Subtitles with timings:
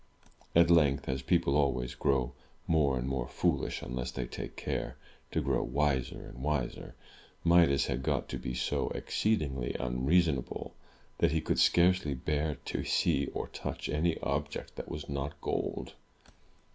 [0.55, 2.33] At length (as people always grow
[2.65, 4.97] more and more foolish, unless they take care
[5.29, 6.95] to grow wiser and wiser),
[7.43, 10.73] Midas had got to be so exceedingly unreasonable
[11.19, 15.93] that he could scarcely bear to see or touch any object that was not gold.